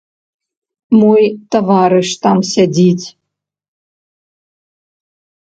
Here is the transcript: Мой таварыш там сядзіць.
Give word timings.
Мой 1.01 1.23
таварыш 1.55 2.09
там 2.23 2.37
сядзіць. 2.53 3.05